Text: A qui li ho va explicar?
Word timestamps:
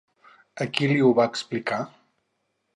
A 0.65 0.67
qui 0.77 0.89
li 0.93 0.97
ho 1.09 1.13
va 1.21 1.29
explicar? 1.35 1.81